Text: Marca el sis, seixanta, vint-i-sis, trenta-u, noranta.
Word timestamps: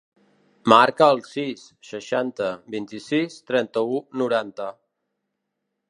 Marca 0.71 1.09
el 1.15 1.21
sis, 1.27 1.67
seixanta, 1.89 2.49
vint-i-sis, 2.77 3.39
trenta-u, 3.53 4.01
noranta. 4.23 4.73